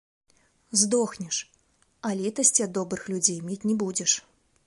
Здохнеш, 0.83 1.37
а 2.09 2.11
літасці 2.21 2.65
ад 2.67 2.71
добрых 2.79 3.03
людзей 3.13 3.39
мець 3.51 3.61
не 3.69 3.75
будзеш. 3.85 4.11